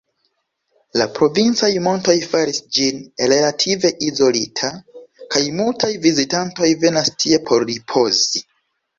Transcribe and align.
La 0.99 1.05
provincaj 1.17 1.67
montoj 1.87 2.15
faris 2.29 2.59
ĝin 2.77 3.03
relative 3.33 3.91
izolita, 4.07 4.69
kaj 5.35 5.41
multaj 5.59 5.91
vizitantoj 6.07 6.71
venas 6.85 7.11
tie 7.25 7.41
por 7.51 7.67
ripozi. 7.73 8.43